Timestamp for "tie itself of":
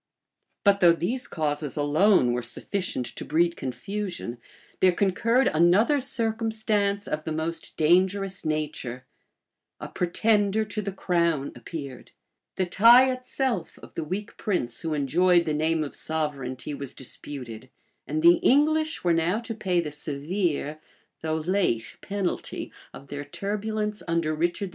12.65-13.93